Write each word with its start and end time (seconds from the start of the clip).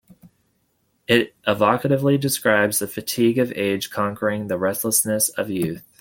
It 1.07 1.35
evocatively 1.47 2.19
describes 2.19 2.79
the 2.79 2.87
fatigue 2.87 3.37
of 3.37 3.53
age 3.55 3.91
conquering 3.91 4.47
the 4.47 4.57
restlessness 4.57 5.29
of 5.29 5.51
youth. 5.51 5.83